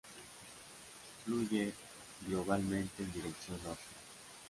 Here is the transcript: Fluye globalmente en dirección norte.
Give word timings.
Fluye 1.23 1.75
globalmente 2.25 3.03
en 3.03 3.11
dirección 3.11 3.59
norte. 3.63 3.83